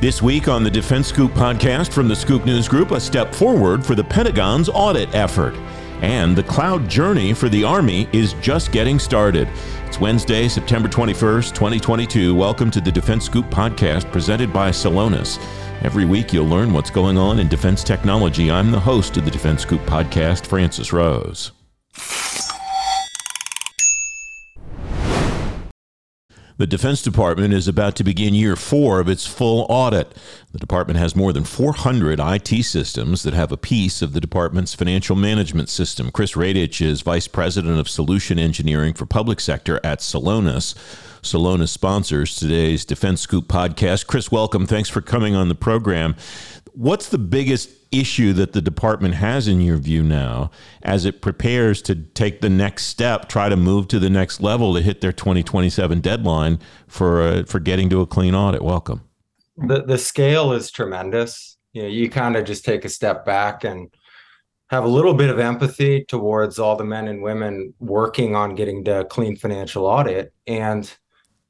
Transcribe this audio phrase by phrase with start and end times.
[0.00, 3.84] This week on the Defense Scoop podcast from the Scoop News Group, a step forward
[3.84, 5.54] for the Pentagon's audit effort.
[6.00, 9.46] And the cloud journey for the Army is just getting started.
[9.84, 12.34] It's Wednesday, September 21st, 2022.
[12.34, 15.38] Welcome to the Defense Scoop podcast presented by Celonis.
[15.82, 18.50] Every week you'll learn what's going on in defense technology.
[18.50, 21.52] I'm the host of the Defense Scoop podcast, Francis Rose.
[26.60, 30.14] The Defense Department is about to begin year four of its full audit.
[30.52, 34.74] The department has more than 400 IT systems that have a piece of the department's
[34.74, 36.10] financial management system.
[36.10, 40.74] Chris Radich is Vice President of Solution Engineering for Public Sector at Celonis.
[41.22, 44.06] Celonis sponsors today's Defense Scoop podcast.
[44.06, 44.66] Chris, welcome.
[44.66, 46.14] Thanks for coming on the program.
[46.74, 50.50] What's the biggest issue that the department has in your view now
[50.82, 54.74] as it prepares to take the next step, try to move to the next level
[54.74, 58.62] to hit their 2027 deadline for uh, for getting to a clean audit?
[58.62, 59.02] Welcome.
[59.56, 61.58] The the scale is tremendous.
[61.72, 63.92] You know, you kind of just take a step back and
[64.68, 68.84] have a little bit of empathy towards all the men and women working on getting
[68.84, 70.96] to a clean financial audit and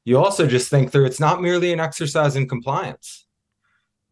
[0.05, 3.27] you also just think through it's not merely an exercise in compliance.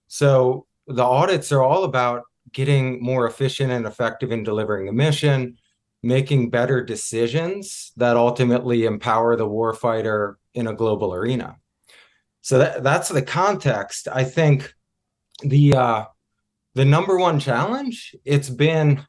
[0.06, 5.58] So the audits are all about getting more efficient and effective in delivering the mission,
[6.02, 11.56] making better decisions that ultimately empower the warfighter in a global arena.
[12.40, 14.08] So that, that's the context.
[14.10, 14.74] I think
[15.42, 16.04] the uh,
[16.74, 19.04] the number one challenge it's been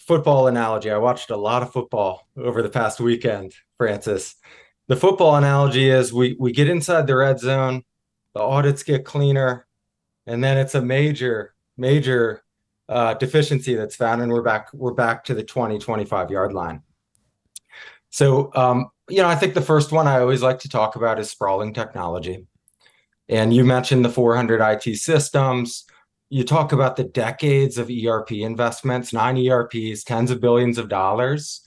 [0.00, 0.90] football analogy.
[0.90, 4.34] I watched a lot of football over the past weekend, Francis.
[4.88, 7.84] The football analogy is we we get inside the red zone,
[8.34, 9.67] the audits get cleaner,
[10.28, 12.42] and then it's a major major
[12.88, 16.82] uh, deficiency that's found and we're back we're back to the 20 25 yard line.
[18.10, 21.18] So um, you know i think the first one i always like to talk about
[21.18, 22.46] is sprawling technology.
[23.30, 25.84] And you mentioned the 400 it systems.
[26.30, 31.66] You talk about the decades of erp investments nine erps tens of billions of dollars.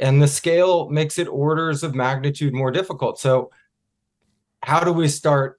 [0.00, 3.18] And the scale makes it orders of magnitude more difficult.
[3.18, 3.50] So
[4.62, 5.57] how do we start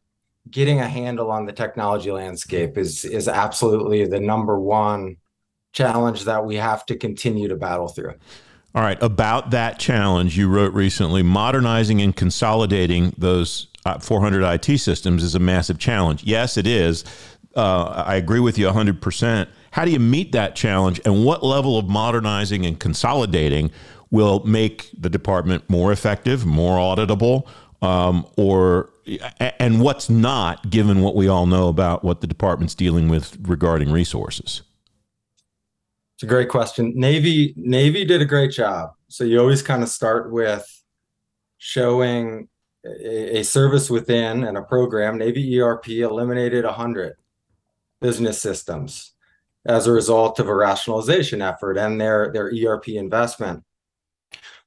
[0.52, 5.18] getting a handle on the technology landscape is is absolutely the number one
[5.74, 8.14] challenge that we have to continue to battle through.
[8.76, 14.78] All right, about that challenge, you wrote recently modernizing and consolidating those uh, 400 IT
[14.80, 16.24] systems is a massive challenge.
[16.24, 17.04] Yes, it is.
[17.56, 19.48] Uh, I agree with you 100%.
[19.72, 23.72] How do you meet that challenge, and what level of modernizing and consolidating
[24.12, 27.48] will make the department more effective, more auditable,
[27.82, 28.92] um, or
[29.40, 33.92] and what's not, given what we all know about what the department's dealing with regarding
[33.92, 34.62] resources?
[36.16, 36.94] It's a great question.
[36.96, 38.92] Navy Navy did a great job.
[39.08, 40.66] So you always kind of start with
[41.58, 42.50] showing
[42.86, 45.18] a, a service within and a program.
[45.18, 47.16] Navy ERP eliminated 100
[48.02, 49.14] business systems
[49.66, 53.64] as a result of a rationalization effort and their their ERP investment.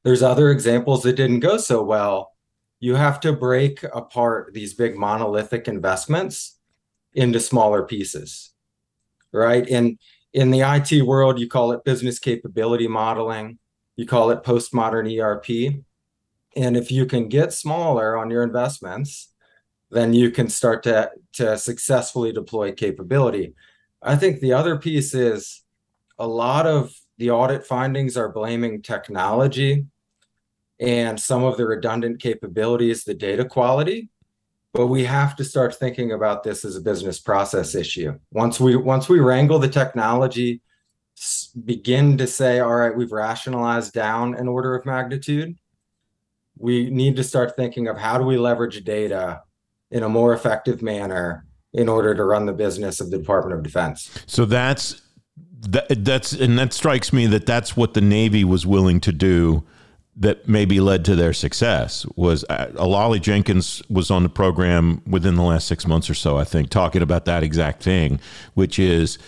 [0.04, 2.31] There's other examples that didn't go so well
[2.82, 6.58] you have to break apart these big monolithic investments
[7.14, 8.52] into smaller pieces
[9.32, 9.66] right?
[9.66, 9.98] In
[10.34, 13.58] in the IT world you call it business capability modeling
[13.96, 15.82] you call it postmodern ERP
[16.56, 19.32] and if you can get smaller on your investments
[19.90, 23.54] then you can start to to successfully deploy capability.
[24.02, 25.62] I think the other piece is
[26.18, 29.86] a lot of the audit findings are blaming technology
[30.82, 34.10] and some of the redundant capabilities, the data quality.
[34.74, 38.18] But we have to start thinking about this as a business process issue.
[38.32, 40.60] Once we once we wrangle the technology,
[41.64, 45.56] begin to say, all right, we've rationalized down an order of magnitude.
[46.58, 49.42] We need to start thinking of how do we leverage data
[49.90, 53.62] in a more effective manner in order to run the business of the Department of
[53.62, 54.10] Defense.
[54.26, 55.02] So that's
[55.60, 59.64] that, that's and that strikes me that that's what the Navy was willing to do
[60.16, 65.36] that maybe led to their success was uh, Alaleh Jenkins was on the program within
[65.36, 68.20] the last six months or so, I think, talking about that exact thing,
[68.54, 69.18] which is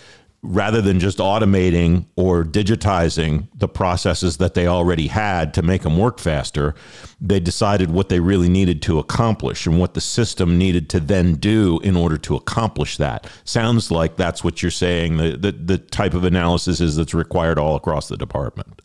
[0.43, 5.97] rather than just automating or digitizing the processes that they already had to make them
[5.97, 6.75] work faster,
[7.19, 11.33] they decided what they really needed to accomplish and what the system needed to then
[11.35, 13.27] do in order to accomplish that.
[13.43, 15.17] Sounds like that's what you're saying.
[15.17, 18.81] The, the, the type of analysis is that's required all across the department.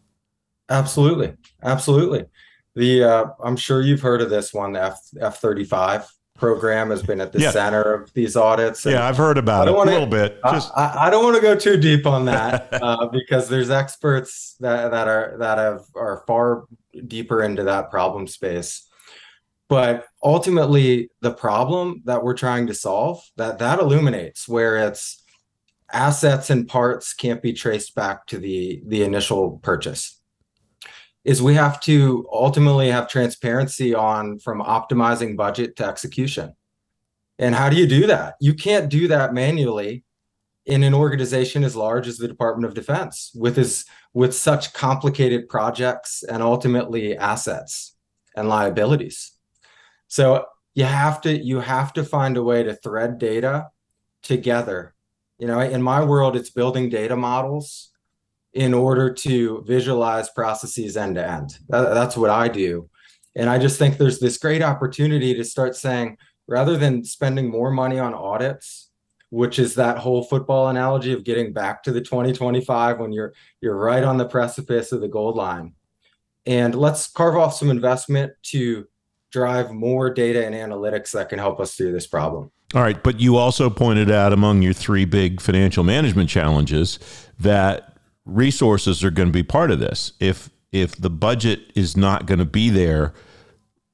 [0.71, 2.27] Absolutely, absolutely.
[2.77, 4.77] The uh, I'm sure you've heard of this one.
[4.77, 7.51] F F thirty five program has been at the yeah.
[7.51, 8.87] center of these audits.
[8.87, 10.39] Yeah, I've heard about it wanna, a little bit.
[10.51, 10.73] Just...
[10.75, 14.91] I, I, don't want to go too deep on that uh, because there's experts that
[14.93, 16.65] that are that have are far
[17.07, 18.89] deeper into that problem space.
[19.69, 25.23] but ultimately the problem that we're trying to solve that that illuminates where it's
[25.93, 30.20] assets and parts can't be traced back to the the initial purchase
[31.25, 36.55] is we have to ultimately have transparency on from optimizing budget to execution.
[37.39, 38.35] And how do you do that?
[38.41, 40.05] You can't do that manually
[40.67, 45.49] in an organization as large as the department of defense with as with such complicated
[45.49, 47.97] projects and ultimately assets
[48.37, 49.33] and liabilities.
[50.09, 53.69] So you have to you have to find a way to thread data
[54.23, 54.95] together.
[55.39, 57.90] You know in my world it's building data models
[58.53, 61.59] in order to visualize processes end to end.
[61.69, 62.89] That's what i do.
[63.37, 66.17] And i just think there's this great opportunity to start saying
[66.49, 68.89] rather than spending more money on audits
[69.33, 73.77] which is that whole football analogy of getting back to the 2025 when you're you're
[73.77, 75.73] right on the precipice of the gold line
[76.47, 78.87] and let's carve off some investment to
[79.31, 82.51] drive more data and analytics that can help us through this problem.
[82.75, 86.99] All right, but you also pointed out among your three big financial management challenges
[87.39, 87.90] that
[88.31, 90.13] resources are going to be part of this.
[90.21, 93.13] If if the budget is not going to be there,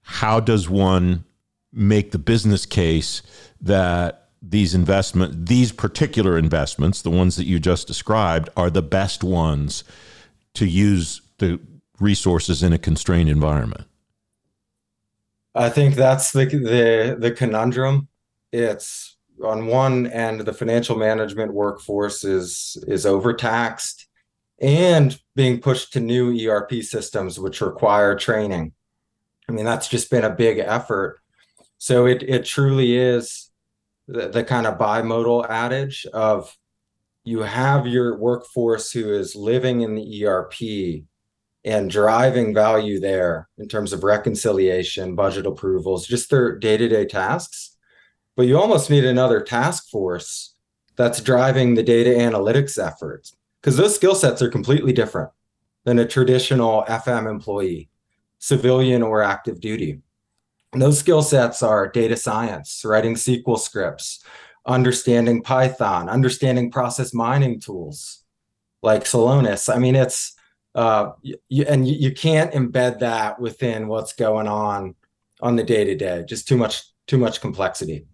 [0.02, 1.24] how does one
[1.72, 3.22] make the business case
[3.60, 9.24] that these investment these particular investments, the ones that you just described, are the best
[9.24, 9.84] ones
[10.54, 11.58] to use the
[12.00, 13.86] resources in a constrained environment?
[15.54, 18.08] I think that's the the the conundrum
[18.52, 24.05] it's on one end the financial management workforce is is overtaxed
[24.60, 28.72] and being pushed to new ERP systems which require training.
[29.48, 31.20] I mean that's just been a big effort.
[31.78, 33.50] So it it truly is
[34.08, 36.56] the, the kind of bimodal adage of
[37.24, 41.04] you have your workforce who is living in the ERP
[41.64, 47.76] and driving value there in terms of reconciliation, budget approvals, just their day-to-day tasks
[48.36, 50.54] but you almost need another task force
[50.94, 55.30] that's driving the data analytics efforts because those skill sets are completely different
[55.84, 57.88] than a traditional FM employee,
[58.38, 60.00] civilian or active duty.
[60.72, 64.24] And those skill sets are data science, writing SQL scripts,
[64.66, 68.24] understanding Python, understanding process mining tools
[68.82, 69.74] like Celonis.
[69.74, 70.34] I mean, it's
[70.74, 74.94] uh, you, and you, you can't embed that within what's going on
[75.40, 76.24] on the day to day.
[76.28, 78.06] Just too much too much complexity.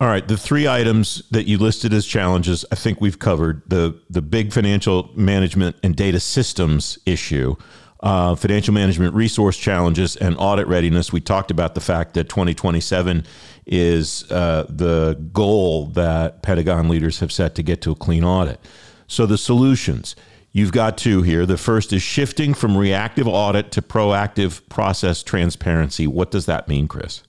[0.00, 4.00] All right, the three items that you listed as challenges, I think we've covered the
[4.10, 7.54] the big financial management and data systems issue,
[8.00, 11.12] uh, financial management resource challenges, and audit readiness.
[11.12, 13.24] We talked about the fact that 2027
[13.66, 18.60] is uh, the goal that Pentagon leaders have set to get to a clean audit.
[19.06, 20.16] So the solutions.
[20.56, 21.46] You've got two here.
[21.46, 26.06] The first is shifting from reactive audit to proactive process transparency.
[26.06, 27.24] What does that mean, Chris?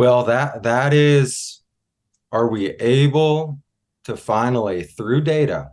[0.00, 1.60] Well, that that is,
[2.32, 3.58] are we able
[4.04, 5.72] to finally, through data,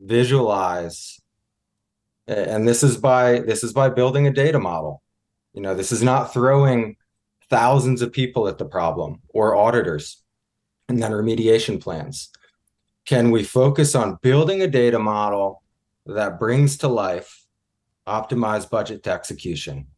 [0.00, 1.20] visualize?
[2.26, 5.02] And this is by this is by building a data model.
[5.52, 6.96] You know, this is not throwing
[7.50, 10.22] thousands of people at the problem or auditors
[10.88, 12.30] and then remediation plans.
[13.04, 15.62] Can we focus on building a data model
[16.06, 17.44] that brings to life
[18.06, 19.88] optimized budget to execution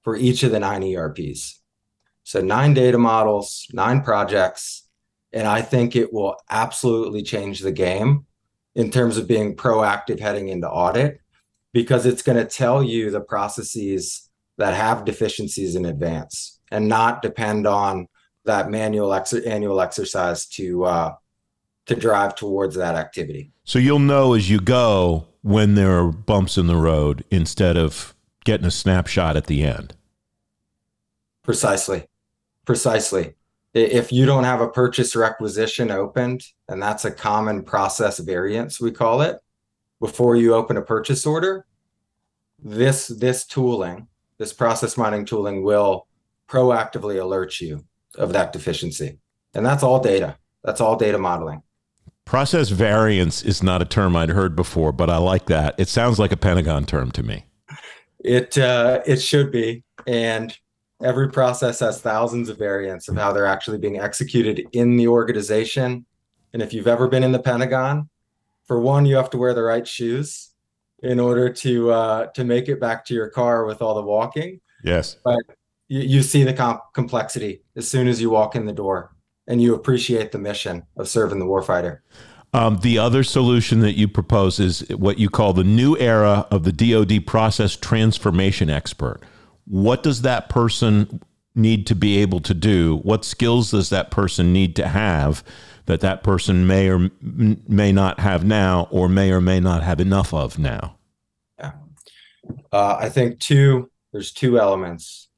[0.00, 1.60] for each of the nine ERPs?
[2.24, 4.88] So nine data models, nine projects,
[5.32, 8.26] and I think it will absolutely change the game
[8.74, 11.20] in terms of being proactive heading into audit
[11.72, 17.20] because it's going to tell you the processes that have deficiencies in advance and not
[17.20, 18.08] depend on
[18.44, 21.14] that manual ex- annual exercise to uh,
[21.86, 23.52] to drive towards that activity.
[23.64, 28.14] So you'll know as you go when there are bumps in the road instead of
[28.44, 29.94] getting a snapshot at the end.
[31.42, 32.06] Precisely.
[32.64, 33.34] Precisely.
[33.74, 38.92] If you don't have a purchase requisition opened, and that's a common process variance, we
[38.92, 39.40] call it,
[40.00, 41.66] before you open a purchase order,
[42.62, 44.06] this this tooling,
[44.38, 46.06] this process mining tooling will
[46.48, 47.84] proactively alert you
[48.16, 49.18] of that deficiency.
[49.54, 50.36] And that's all data.
[50.62, 51.62] That's all data modeling.
[52.24, 55.74] Process variance is not a term I'd heard before, but I like that.
[55.78, 57.44] It sounds like a Pentagon term to me.
[58.20, 60.56] It uh, it should be, and
[61.02, 66.06] every process has thousands of variants of how they're actually being executed in the organization.
[66.52, 68.08] And if you've ever been in the Pentagon,
[68.66, 70.50] for one, you have to wear the right shoes
[71.02, 74.60] in order to uh, to make it back to your car with all the walking.
[74.82, 75.40] Yes, but
[75.88, 79.14] you, you see the comp- complexity as soon as you walk in the door,
[79.46, 81.98] and you appreciate the mission of serving the warfighter.
[82.54, 86.62] Um, the other solution that you propose is what you call the new era of
[86.62, 89.20] the DoD process transformation expert.
[89.66, 91.22] What does that person
[91.54, 92.96] need to be able to do?
[92.98, 95.44] What skills does that person need to have
[95.86, 100.00] that that person may or may not have now, or may or may not have
[100.00, 100.96] enough of now?
[101.58, 101.72] Yeah,
[102.72, 103.90] uh, I think two.
[104.12, 105.28] There's two elements.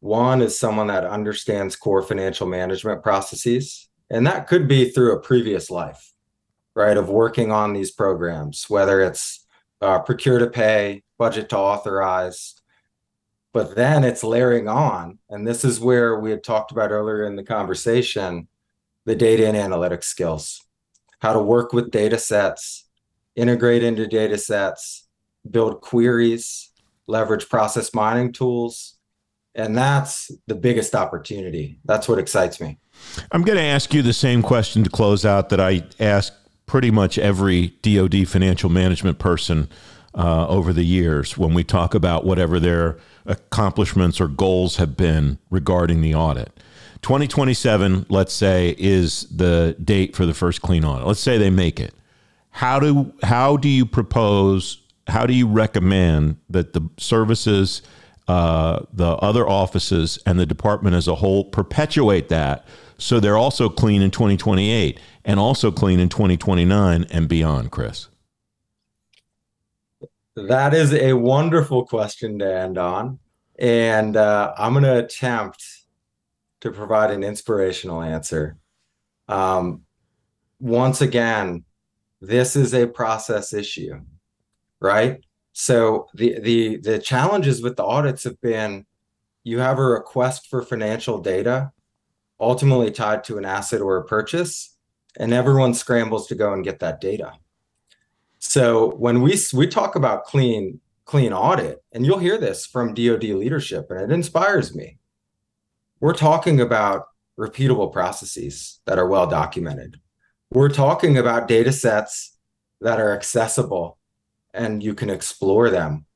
[0.00, 5.20] One is someone that understands core financial management processes, and that could be through a
[5.20, 6.12] previous life,
[6.74, 6.96] right?
[6.96, 9.46] Of working on these programs, whether it's
[9.80, 12.55] uh, procure to pay, budget to authorize,
[13.56, 15.18] but then it's layering on.
[15.30, 18.48] And this is where we had talked about earlier in the conversation
[19.06, 20.62] the data and analytics skills,
[21.20, 22.86] how to work with data sets,
[23.34, 25.08] integrate into data sets,
[25.50, 26.70] build queries,
[27.06, 28.98] leverage process mining tools.
[29.54, 31.78] And that's the biggest opportunity.
[31.86, 32.78] That's what excites me.
[33.32, 36.30] I'm going to ask you the same question to close out that I ask
[36.66, 39.70] pretty much every DoD financial management person
[40.16, 45.38] uh, over the years when we talk about whatever their accomplishments or goals have been
[45.50, 46.52] regarding the audit.
[47.02, 51.06] 2027, let's say, is the date for the first clean audit.
[51.06, 51.94] Let's say they make it.
[52.50, 54.82] How do how do you propose?
[55.08, 57.82] How do you recommend that the services,
[58.26, 62.66] uh, the other offices, and the department as a whole perpetuate that
[62.98, 68.08] so they're also clean in 2028 and also clean in 2029 and beyond, Chris?
[70.36, 73.18] That is a wonderful question to end on.
[73.58, 75.64] And uh, I'm going to attempt
[76.60, 78.58] to provide an inspirational answer.
[79.28, 79.82] Um,
[80.60, 81.64] once again,
[82.20, 84.00] this is a process issue,
[84.80, 85.20] right?
[85.52, 88.84] So the the the challenges with the audits have been
[89.42, 91.72] you have a request for financial data
[92.38, 94.76] ultimately tied to an asset or a purchase
[95.18, 97.32] and everyone scrambles to go and get that data
[98.48, 103.24] so when we we talk about clean clean audit, and you'll hear this from DoD
[103.24, 104.98] leadership, and it inspires me.
[106.00, 107.06] We're talking about
[107.38, 110.00] repeatable processes that are well documented.
[110.50, 112.36] We're talking about data sets
[112.80, 113.98] that are accessible
[114.54, 116.06] and you can explore them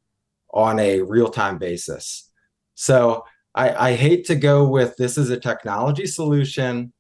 [0.53, 2.31] on a real time basis.
[2.75, 6.93] So I, I, hate to go with this is a technology solution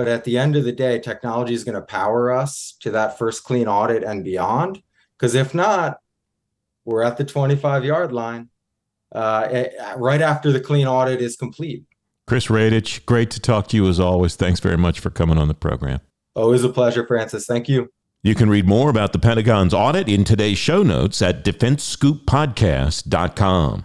[0.00, 3.18] but at the end of the day, technology is going to power us to that
[3.18, 4.82] first clean audit and beyond.
[5.18, 5.98] Because if not,
[6.86, 8.48] we're at the 25 yard line
[9.14, 11.84] uh, eh, right after the clean audit is complete.
[12.26, 14.36] Chris Radich, great to talk to you as always.
[14.36, 16.00] Thanks very much for coming on the program.
[16.34, 17.44] Always a pleasure, Francis.
[17.44, 17.92] Thank you.
[18.22, 23.84] You can read more about the Pentagon's audit in today's show notes at defensescooppodcast.com.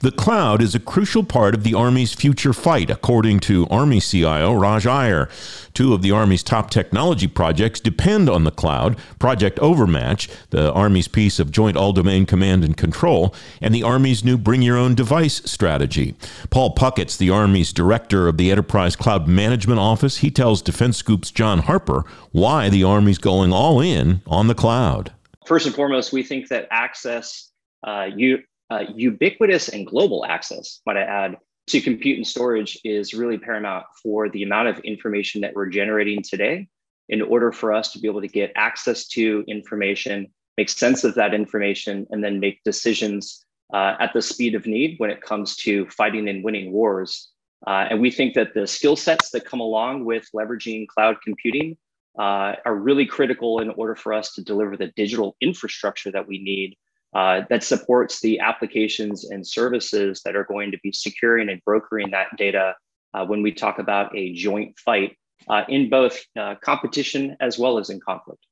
[0.00, 4.52] The cloud is a crucial part of the Army's future fight, according to Army CIO
[4.52, 5.28] Raj Iyer.
[5.74, 11.08] Two of the Army's top technology projects depend on the cloud Project Overmatch, the Army's
[11.08, 14.94] piece of joint all domain command and control, and the Army's new Bring Your Own
[14.94, 16.14] Device strategy.
[16.50, 20.18] Paul Puckett's the Army's director of the Enterprise Cloud Management Office.
[20.18, 25.10] He tells Defense Scoop's Jon Harper why the Army's going all in on the cloud.
[25.44, 27.50] First and foremost, we think that access,
[27.82, 31.36] uh, you, uh, ubiquitous and global access, might I add,
[31.68, 36.22] to compute and storage is really paramount for the amount of information that we're generating
[36.22, 36.68] today
[37.08, 41.14] in order for us to be able to get access to information, make sense of
[41.14, 45.56] that information, and then make decisions uh, at the speed of need when it comes
[45.56, 47.30] to fighting and winning wars.
[47.66, 51.76] Uh, and we think that the skill sets that come along with leveraging cloud computing
[52.18, 56.38] uh, are really critical in order for us to deliver the digital infrastructure that we
[56.38, 56.76] need
[57.14, 62.10] uh, that supports the applications and services that are going to be securing and brokering
[62.10, 62.74] that data
[63.14, 65.16] uh, when we talk about a joint fight
[65.48, 68.44] uh, in both uh, competition as well as in conflict.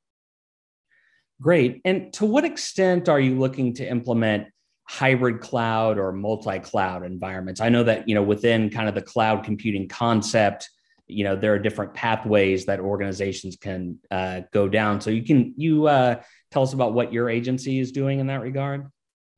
[1.40, 1.82] Great.
[1.84, 4.46] And to what extent are you looking to implement
[4.88, 7.60] hybrid cloud or multi-cloud environments?
[7.60, 10.70] I know that you know within kind of the cloud computing concept,
[11.06, 15.00] you know there are different pathways that organizations can uh, go down.
[15.00, 18.40] So you can you uh, tell us about what your agency is doing in that
[18.40, 18.90] regard?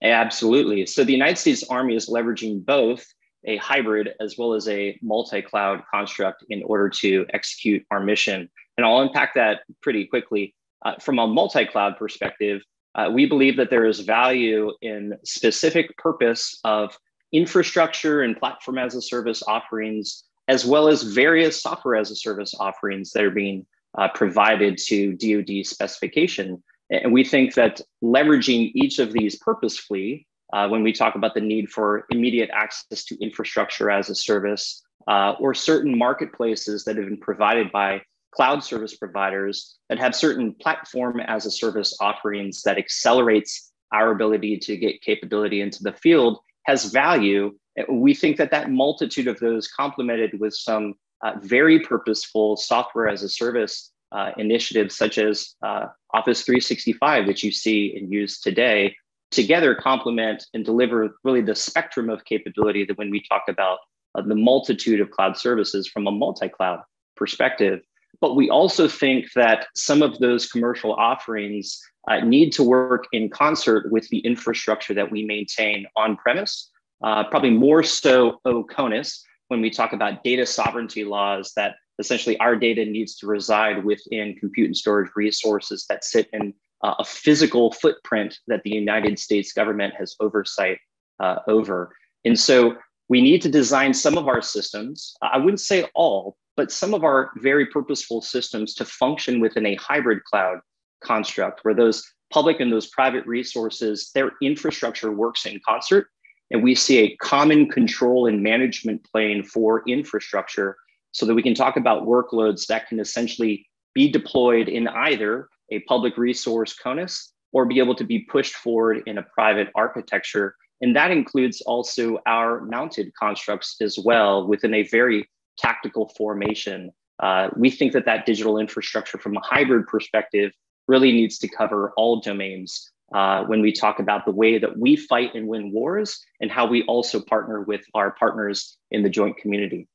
[0.02, 0.86] Absolutely.
[0.86, 3.04] So the United States Army is leveraging both
[3.44, 8.48] a hybrid as well as a multi-cloud construct in order to execute our mission.
[8.76, 10.54] And I'll unpack that pretty quickly.
[10.84, 12.62] Uh, from a multi-cloud perspective,
[12.94, 16.96] uh, we believe that there is value in specific purpose of
[17.32, 22.54] infrastructure and platform as a service offerings, as well as various software as a service
[22.58, 28.98] offerings that are being uh, provided to DoD specification and we think that leveraging each
[28.98, 33.90] of these purposefully, uh, when we talk about the need for immediate access to infrastructure
[33.90, 38.00] as a service, uh, or certain marketplaces that have been provided by
[38.30, 44.58] cloud service providers that have certain platform as a service offerings that accelerates our ability
[44.58, 47.54] to get capability into the field has value.
[47.88, 53.22] We think that that multitude of those complemented with some uh, very purposeful software as
[53.22, 58.94] a service uh, initiatives such as uh, Office 365 that you see and use today
[59.30, 63.78] together complement and deliver really the spectrum of capability that when we talk about
[64.14, 66.80] uh, the multitude of cloud services from a multi-cloud
[67.16, 67.80] perspective.
[68.20, 71.78] But we also think that some of those commercial offerings
[72.10, 76.70] uh, need to work in concert with the infrastructure that we maintain on premise,
[77.02, 82.54] uh, probably more so OCONUS when we talk about data sovereignty laws that essentially our
[82.54, 87.72] data needs to reside within compute and storage resources that sit in uh, a physical
[87.72, 90.78] footprint that the United States government has oversight
[91.20, 91.94] uh, over.
[92.24, 92.76] And so
[93.08, 97.04] we need to design some of our systems, I wouldn't say all, but some of
[97.04, 100.58] our very purposeful systems to function within a hybrid cloud
[101.02, 106.08] construct where those public and those private resources, their infrastructure works in concert.
[106.50, 110.76] And we see a common control and management plane for infrastructure
[111.12, 115.80] so that we can talk about workloads that can essentially be deployed in either a
[115.80, 120.54] public resource CONUS or be able to be pushed forward in a private architecture.
[120.80, 125.28] And that includes also our mounted constructs as well within a very
[125.58, 126.92] tactical formation.
[127.20, 130.52] Uh, we think that that digital infrastructure from a hybrid perspective
[130.86, 134.96] really needs to cover all domains uh, when we talk about the way that we
[134.96, 139.36] fight and win wars and how we also partner with our partners in the joint
[139.38, 139.88] community.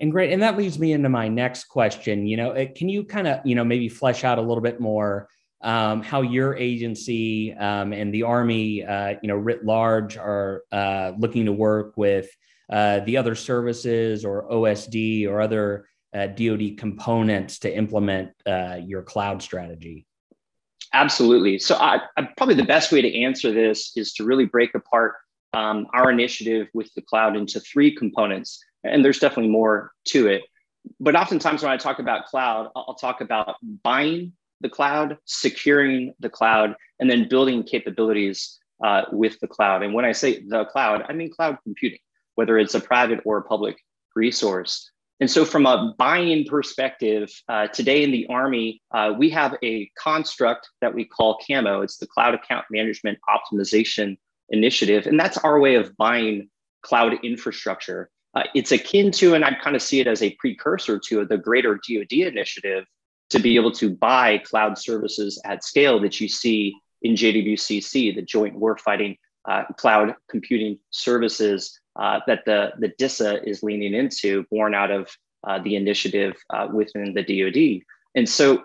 [0.00, 0.32] And great.
[0.32, 2.26] And that leads me into my next question.
[2.26, 5.28] You know, can you kind of, you know, maybe flesh out a little bit more
[5.62, 11.12] um, how your agency um, and the Army, uh, you know, writ large are uh,
[11.18, 12.28] looking to work with
[12.70, 19.02] uh, the other services or OSD or other DoD uh, components to implement uh, your
[19.02, 20.06] cloud strategy?
[20.94, 21.58] Absolutely.
[21.58, 25.16] So, I, I, probably the best way to answer this is to really break apart
[25.52, 30.42] um, our initiative with the cloud into three components and there's definitely more to it.
[31.00, 36.28] But oftentimes when I talk about cloud, I'll talk about buying the cloud, securing the
[36.28, 39.82] cloud, and then building capabilities uh, with the cloud.
[39.82, 42.00] And when I say the cloud, I mean cloud computing,
[42.34, 43.78] whether it's a private or a public
[44.14, 44.90] resource.
[45.20, 49.88] And so, from a buying perspective, uh, today in the Army, uh, we have a
[49.96, 51.82] construct that we call CAMO.
[51.82, 54.16] It's the Cloud Account Management Optimization
[54.48, 55.06] Initiative.
[55.06, 56.48] And that's our way of buying
[56.82, 58.10] cloud infrastructure.
[58.34, 61.38] Uh, it's akin to, and I kind of see it as a precursor to the
[61.38, 62.84] greater DoD initiative
[63.30, 68.22] to be able to buy cloud services at scale that you see in JWCC, the
[68.22, 74.74] Joint Warfighting uh, Cloud Computing Services uh, that the, the DISA is leaning into, born
[74.74, 75.10] out of
[75.46, 77.84] uh, the initiative uh, within the DoD.
[78.14, 78.64] And so,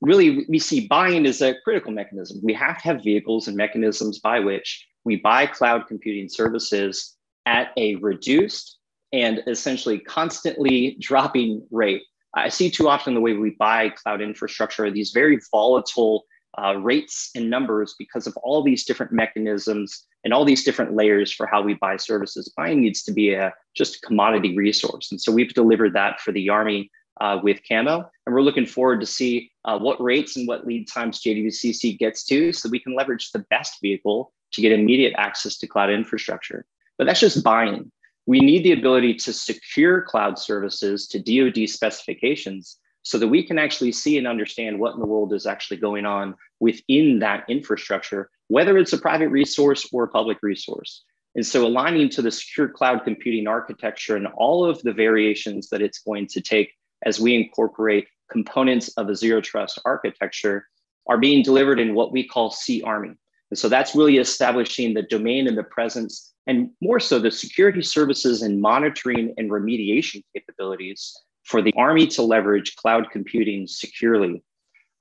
[0.00, 2.40] really, we see buying as a critical mechanism.
[2.42, 7.16] We have to have vehicles and mechanisms by which we buy cloud computing services
[7.46, 8.78] at a reduced
[9.12, 12.02] and essentially constantly dropping rate.
[12.34, 16.24] I see too often the way we buy cloud infrastructure are these very volatile
[16.58, 21.32] uh, rates and numbers because of all these different mechanisms and all these different layers
[21.32, 22.52] for how we buy services.
[22.56, 26.32] Buying needs to be a just a commodity resource, and so we've delivered that for
[26.32, 30.48] the Army uh, with Camo, and we're looking forward to see uh, what rates and
[30.48, 34.72] what lead times JWCC gets to, so we can leverage the best vehicle to get
[34.72, 36.66] immediate access to cloud infrastructure.
[36.98, 37.90] But that's just buying
[38.26, 43.58] we need the ability to secure cloud services to DoD specifications so that we can
[43.58, 48.30] actually see and understand what in the world is actually going on within that infrastructure,
[48.48, 51.02] whether it's a private resource or a public resource.
[51.34, 55.80] And so aligning to the secure cloud computing architecture and all of the variations that
[55.80, 56.72] it's going to take
[57.06, 60.66] as we incorporate components of a zero trust architecture
[61.08, 63.16] are being delivered in what we call cArmy.
[63.50, 67.82] And so that's really establishing the domain and the presence and more so the security
[67.82, 71.16] services and monitoring and remediation capabilities
[71.50, 74.42] for the Army to leverage cloud computing securely.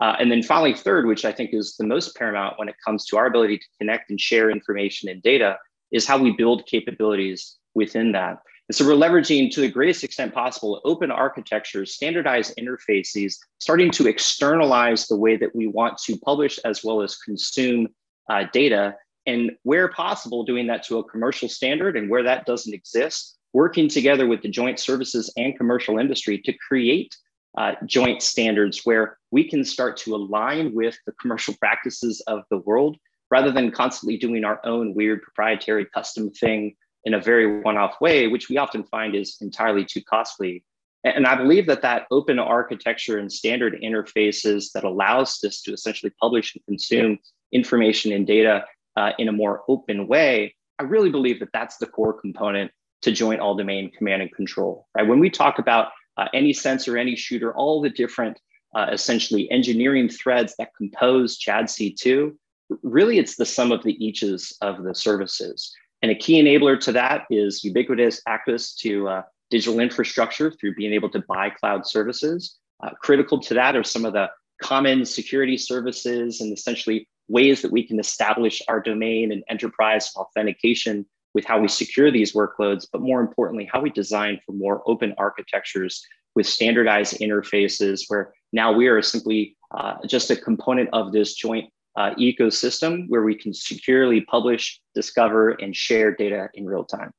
[0.01, 3.05] Uh, and then finally, third, which I think is the most paramount when it comes
[3.05, 5.57] to our ability to connect and share information and data,
[5.91, 8.39] is how we build capabilities within that.
[8.67, 14.07] And so we're leveraging to the greatest extent possible open architectures, standardized interfaces, starting to
[14.07, 17.87] externalize the way that we want to publish as well as consume
[18.29, 22.73] uh, data and where possible, doing that to a commercial standard, and where that doesn't
[22.73, 27.15] exist, working together with the joint services and commercial industry to create
[27.57, 32.59] uh, joint standards where we can start to align with the commercial practices of the
[32.59, 32.97] world
[33.31, 37.99] rather than constantly doing our own weird proprietary custom thing in a very one off
[38.01, 40.63] way, which we often find is entirely too costly.
[41.03, 46.11] And I believe that that open architecture and standard interfaces that allows us to essentially
[46.19, 47.19] publish and consume
[47.53, 48.65] information and data
[48.97, 53.11] uh, in a more open way, I really believe that that's the core component to
[53.11, 54.87] joint all domain command and control.
[54.95, 55.07] Right?
[55.07, 58.39] When we talk about uh, any sensor, any shooter, all the different
[58.75, 62.35] uh, essentially engineering threads that compose JADC2,
[62.83, 65.71] really it's the sum of the eaches of the services.
[66.01, 70.93] And a key enabler to that is ubiquitous access to uh, digital infrastructure through being
[70.93, 72.57] able to buy cloud services.
[72.81, 74.29] Uh, critical to that are some of the
[74.61, 81.05] common security services and essentially ways that we can establish our domain and enterprise authentication
[81.33, 85.13] with how we secure these workloads, but more importantly, how we design for more open
[85.17, 86.03] architectures
[86.35, 91.71] with standardized interfaces where now we are simply uh, just a component of this joint
[91.95, 97.11] uh, ecosystem where we can securely publish, discover, and share data in real time.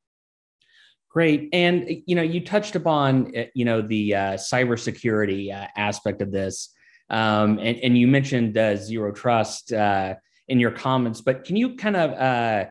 [1.10, 6.22] Great, and you know you touched upon uh, you know the uh, cybersecurity uh, aspect
[6.22, 6.72] of this,
[7.10, 10.14] um, and, and, you mentioned uh, zero trust uh,
[10.46, 12.70] in your comments, but can you kind of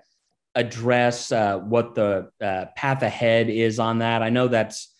[0.55, 2.29] uh, address what the
[2.75, 4.21] path ahead is on that?
[4.21, 4.93] I know that's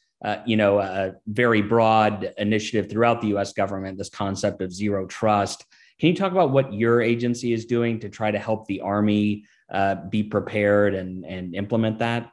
[0.46, 3.54] you know a very broad initiative throughout the U.S.
[3.54, 3.98] government.
[3.98, 5.66] This concept of zero trust.
[6.00, 9.46] Can you talk about what your agency is doing to try to help the Army
[10.10, 12.32] be prepared and and implement that?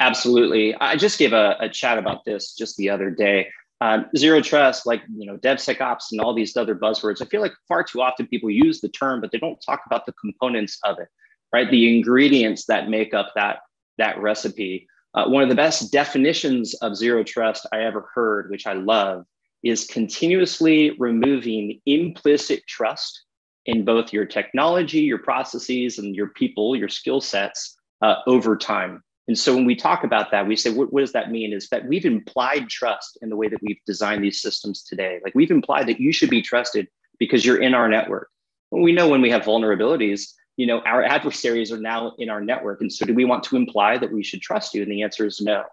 [0.00, 0.74] Absolutely.
[0.74, 3.48] I just gave a, a chat about this just the other day.
[3.80, 7.20] Um, zero trust, like you know, DevSecOps and all these other buzzwords.
[7.20, 10.06] I feel like far too often people use the term, but they don't talk about
[10.06, 11.08] the components of it,
[11.52, 11.70] right?
[11.70, 13.60] The ingredients that make up that
[13.98, 14.86] that recipe.
[15.14, 19.26] Uh, one of the best definitions of zero trust I ever heard, which I love,
[19.62, 23.24] is continuously removing implicit trust
[23.66, 29.02] in both your technology, your processes, and your people, your skill sets uh, over time.
[29.28, 31.52] And so when we talk about that, we say, what, what, does that mean?
[31.52, 35.20] Is that we've implied trust in the way that we've designed these systems today.
[35.22, 36.88] Like we've implied that you should be trusted
[37.18, 38.28] because you're in our network.
[38.72, 42.80] We know when we have vulnerabilities, you know, our adversaries are now in our network.
[42.80, 44.82] And so do we want to imply that we should trust you?
[44.82, 45.64] And the answer is no.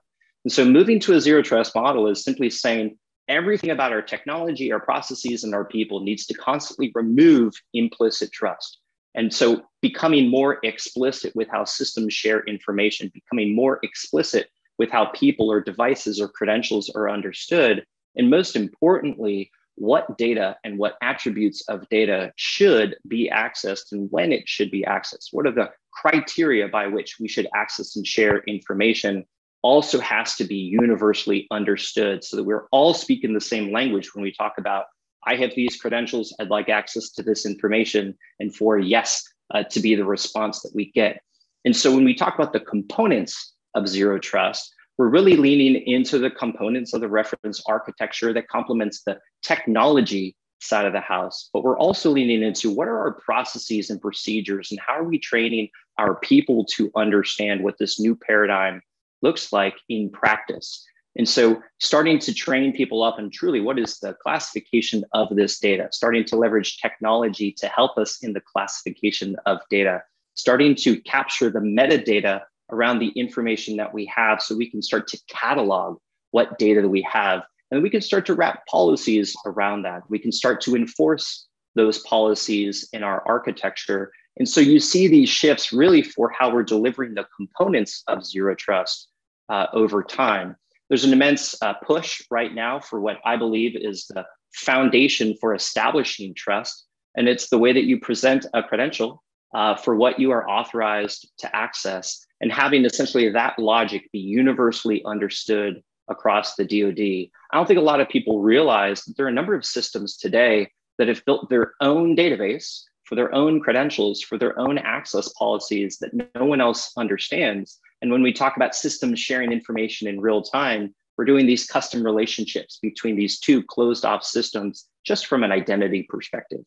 [0.43, 2.97] And so moving to a zero trust model is simply saying
[3.27, 8.79] everything about our technology, our processes, and our people needs to constantly remove implicit trust.
[9.13, 14.49] And so becoming more explicit with how systems share information, becoming more explicit
[14.79, 17.85] with how people or devices or credentials are understood.
[18.15, 24.31] And most importantly, what data and what attributes of data should be accessed and when
[24.31, 25.29] it should be accessed.
[25.31, 29.25] What are the criteria by which we should access and share information
[29.61, 34.23] also has to be universally understood so that we're all speaking the same language when
[34.23, 34.85] we talk about
[35.25, 39.79] I have these credentials, I'd like access to this information, and for yes uh, to
[39.79, 41.21] be the response that we get.
[41.65, 46.19] And so when we talk about the components of zero trust, we're really leaning into
[46.19, 51.63] the components of the reference architecture that complements the technology side of the house, but
[51.63, 55.69] we're also leaning into what are our processes and procedures and how are we training
[55.97, 58.81] our people to understand what this new paradigm
[59.21, 60.85] looks like in practice.
[61.15, 65.59] And so starting to train people up and truly what is the classification of this
[65.59, 70.03] data, starting to leverage technology to help us in the classification of data,
[70.35, 75.07] starting to capture the metadata around the information that we have so we can start
[75.07, 75.97] to catalog
[76.31, 77.43] what data that we have.
[77.71, 80.01] And we can start to wrap policies around that.
[80.09, 84.11] We can start to enforce those policies in our architecture.
[84.37, 88.55] And so you see these shifts really for how we're delivering the components of zero
[88.55, 89.09] trust
[89.49, 90.55] uh, over time
[90.89, 95.53] there's an immense uh, push right now for what I believe is the foundation for
[95.53, 96.85] establishing trust.
[97.15, 101.29] And it's the way that you present a credential uh, for what you are authorized
[101.39, 107.29] to access and having essentially that logic be universally understood across the DoD.
[107.51, 110.17] I don't think a lot of people realize that there are a number of systems
[110.17, 115.29] today that have built their own database for their own credentials, for their own access
[115.33, 117.79] policies that no one else understands.
[118.01, 122.03] And when we talk about systems sharing information in real time, we're doing these custom
[122.03, 126.61] relationships between these two closed off systems just from an identity perspective.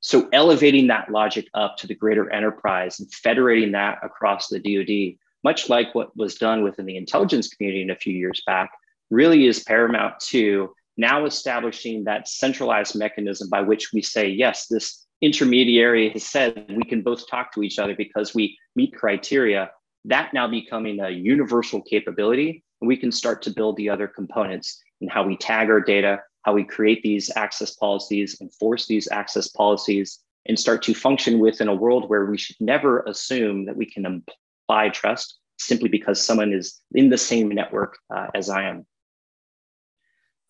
[0.00, 5.18] So elevating that logic up to the greater enterprise and federating that across the DoD,
[5.44, 8.70] much like what was done within the intelligence community in a few years back,
[9.10, 15.06] really is paramount to now establishing that centralized mechanism by which we say, yes, this
[15.20, 19.70] intermediary has said we can both talk to each other because we meet criteria
[20.04, 24.80] that now becoming a universal capability, and we can start to build the other components
[25.00, 29.48] and how we tag our data, how we create these access policies, enforce these access
[29.48, 33.84] policies, and start to function within a world where we should never assume that we
[33.84, 38.86] can imply trust simply because someone is in the same network uh, as I am.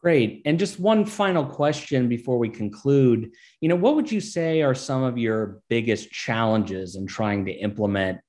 [0.00, 0.42] Great.
[0.44, 3.32] And just one final question before we conclude.
[3.60, 7.52] You know, what would you say are some of your biggest challenges in trying to
[7.52, 8.20] implement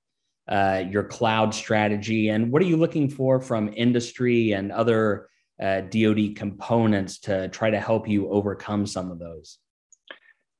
[0.47, 2.29] uh, your cloud strategy?
[2.29, 5.29] And what are you looking for from industry and other
[5.61, 9.59] uh, DoD components to try to help you overcome some of those?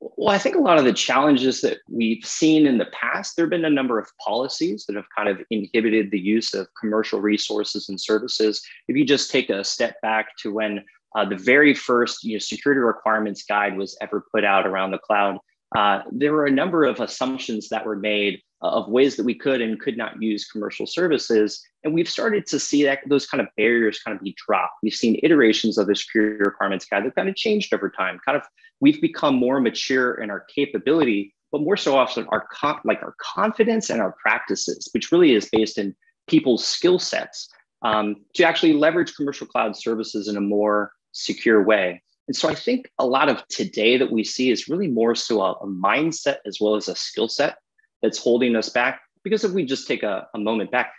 [0.01, 3.45] Well, I think a lot of the challenges that we've seen in the past, there
[3.45, 7.19] have been a number of policies that have kind of inhibited the use of commercial
[7.19, 8.62] resources and services.
[8.88, 10.85] If you just take a step back to when
[11.15, 14.99] uh, the very first you know, security requirements guide was ever put out around the
[14.99, 15.38] cloud,
[15.75, 19.62] uh, there were a number of assumptions that were made of ways that we could
[19.62, 21.62] and could not use commercial services.
[21.84, 24.74] And we've started to see that those kind of barriers kind of be dropped.
[24.84, 28.19] We've seen iterations of the security requirements guide that kind of changed over time.
[28.26, 28.43] Kind of,
[28.82, 32.48] we've become more mature in our capability, but more so often our
[32.84, 35.95] like our confidence and our practices, which really is based in
[36.28, 37.50] people's skill sets
[37.82, 42.02] um, to actually leverage commercial cloud services in a more secure way.
[42.28, 45.41] And so I think a lot of today that we see is really more so
[45.41, 47.58] a, a mindset as well as a skill set
[48.01, 49.01] that's holding us back.
[49.23, 50.93] Because if we just take a, a moment back,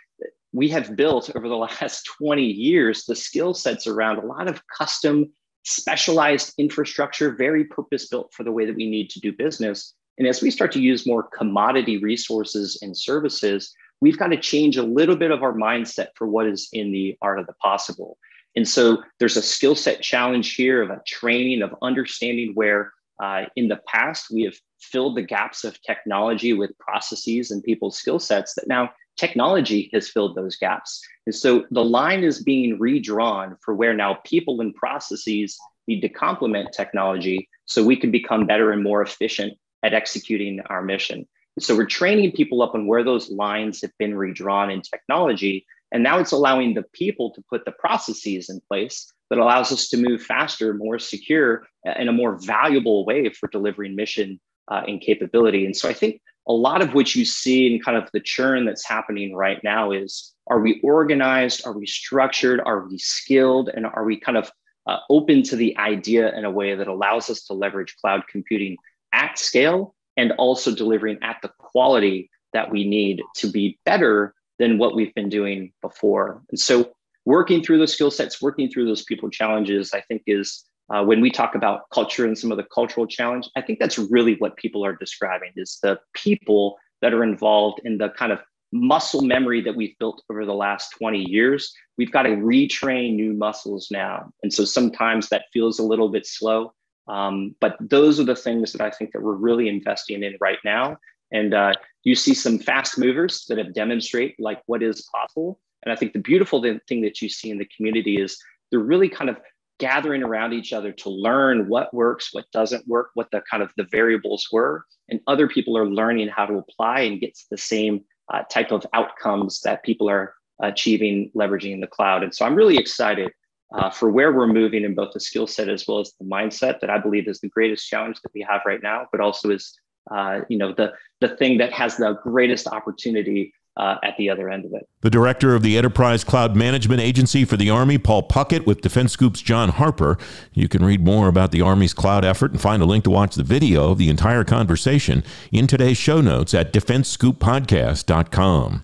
[0.53, 4.61] we have built over the last 20 years the skill sets around a lot of
[4.67, 5.31] custom,
[5.63, 9.93] specialized infrastructure, very purpose built for the way that we need to do business.
[10.17, 14.77] And as we start to use more commodity resources and services, we've got to change
[14.77, 18.17] a little bit of our mindset for what is in the art of the possible.
[18.55, 23.43] And so there's a skill set challenge here of a training of understanding where uh,
[23.55, 28.19] in the past we have filled the gaps of technology with processes and people's skill
[28.19, 31.01] sets that now technology has filled those gaps.
[31.25, 35.57] And so the line is being redrawn for where now people and processes
[35.87, 39.53] need to complement technology so we can become better and more efficient
[39.83, 41.27] at executing our mission.
[41.59, 46.03] So we're training people up on where those lines have been redrawn in technology and
[46.03, 49.97] now it's allowing the people to put the processes in place that allows us to
[49.97, 51.65] move faster, more secure,
[51.97, 54.39] in a more valuable way for delivering mission
[54.69, 55.65] uh, and capability.
[55.65, 58.65] And so I think a lot of what you see in kind of the churn
[58.65, 61.65] that's happening right now is are we organized?
[61.65, 62.59] Are we structured?
[62.65, 63.69] Are we skilled?
[63.73, 64.51] And are we kind of
[64.85, 68.75] uh, open to the idea in a way that allows us to leverage cloud computing
[69.13, 74.77] at scale and also delivering at the quality that we need to be better than
[74.77, 76.41] what we've been doing before.
[76.49, 76.91] And so,
[77.25, 81.21] working through those skill sets, working through those people challenges, I think is uh, when
[81.21, 83.49] we talk about culture and some of the cultural challenge.
[83.55, 87.97] I think that's really what people are describing is the people that are involved in
[87.97, 88.39] the kind of
[88.73, 91.73] muscle memory that we've built over the last 20 years.
[91.97, 94.31] We've got to retrain new muscles now.
[94.43, 96.73] And so sometimes that feels a little bit slow.
[97.07, 100.59] Um, but those are the things that I think that we're really investing in right
[100.63, 100.97] now.
[101.31, 105.59] And uh, you see some fast movers that have demonstrated like what is possible.
[105.83, 108.37] And I think the beautiful thing that you see in the community is
[108.69, 109.37] they're really kind of
[109.79, 113.71] gathering around each other to learn what works, what doesn't work, what the kind of
[113.77, 118.01] the variables were, and other people are learning how to apply and get the same
[118.31, 122.21] uh, type of outcomes that people are achieving leveraging the cloud.
[122.23, 123.31] And so I'm really excited
[123.73, 126.79] uh, for where we're moving in both the skill set as well as the mindset
[126.81, 129.73] that I believe is the greatest challenge that we have right now, but also is
[130.09, 134.49] uh, you know the the thing that has the greatest opportunity uh, at the other
[134.49, 134.87] end of it.
[135.01, 139.13] The director of the Enterprise Cloud Management Agency for the Army, Paul Puckett, with Defense
[139.13, 140.17] Scoop's Jon Harper.
[140.53, 143.35] You can read more about the Army's cloud effort and find a link to watch
[143.35, 148.83] the video of the entire conversation in today's show notes at defensescooppodcast.com.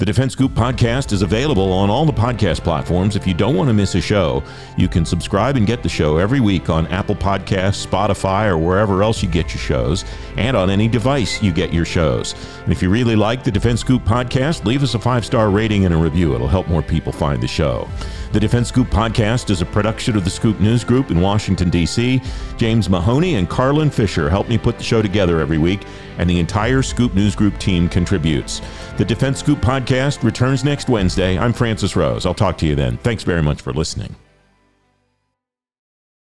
[0.00, 3.16] The Defense Scoop podcast is available on all the podcast platforms.
[3.16, 4.42] If you don't want to miss a show,
[4.78, 9.02] you can subscribe and get the show every week on Apple Podcasts, Spotify, or wherever
[9.02, 10.06] else you get your shows,
[10.38, 12.34] and on any device you get your shows.
[12.62, 15.84] And if you really like the Defense Scoop podcast, leave us a five star rating
[15.84, 16.34] and a review.
[16.34, 17.86] It'll help more people find the show.
[18.32, 22.22] The Defense Scoop podcast is a production of the Scoop News Group in Washington, D.C.
[22.56, 25.82] James Mahoney and Carlin Fisher help me put the show together every week,
[26.20, 28.60] and the entire Scoop News Group team contributes.
[28.98, 31.38] The Defense Scoop podcast returns next Wednesday.
[31.38, 32.26] I'm Francis Rose.
[32.26, 32.98] I'll talk to you then.
[32.98, 34.14] Thanks very much for listening.